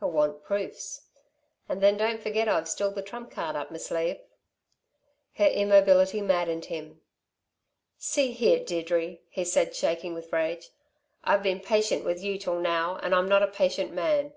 [0.00, 1.02] He'll want proofs.
[1.68, 4.18] And then don't forget I've still the trump card up me sleeve."
[5.34, 7.02] Her immobility maddened him.
[7.96, 10.70] "See here, Deirdre," he said, shaking with rage,
[11.22, 14.32] "I've been patient with you till now, and I'm not a patient man.